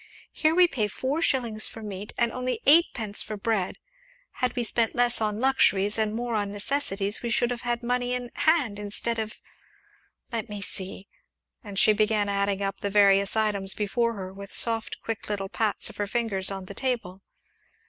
Here 0.31 0.55
we 0.55 0.67
pay 0.67 0.87
four 0.87 1.21
shillings 1.21 1.67
for 1.67 1.83
meat, 1.83 2.11
and 2.17 2.31
only 2.31 2.59
eightpence 2.65 3.21
for 3.21 3.37
bread; 3.37 3.75
had 4.41 4.55
we 4.55 4.63
spent 4.63 4.95
less 4.95 5.21
on 5.21 5.39
luxuries 5.39 5.95
and 5.99 6.15
more 6.15 6.33
on 6.33 6.51
necessaries 6.51 7.21
we 7.21 7.29
should 7.29 7.51
have 7.51 7.61
had 7.61 7.83
money 7.83 8.15
in 8.15 8.31
hand 8.33 8.79
instead 8.79 9.19
of 9.19 9.39
let 10.31 10.49
me 10.49 10.59
see!" 10.59 11.07
and 11.63 11.77
she 11.77 11.93
began 11.93 12.29
adding 12.29 12.63
up 12.63 12.79
the 12.79 12.89
various 12.89 13.35
items 13.35 13.75
before 13.75 14.13
her 14.13 14.33
with 14.33 14.55
soft, 14.55 14.97
quick 15.03 15.29
little 15.29 15.49
pats 15.49 15.87
of 15.87 15.97
her 15.97 16.07
fingers 16.07 16.49
on 16.49 16.65
the 16.65 16.73
table. 16.73 17.21